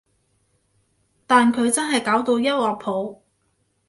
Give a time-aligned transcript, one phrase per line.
[1.27, 3.21] 但佢真係搞到一鑊泡